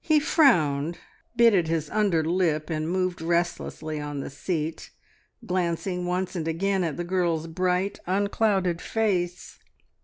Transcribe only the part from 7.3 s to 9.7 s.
bright, unclouded face.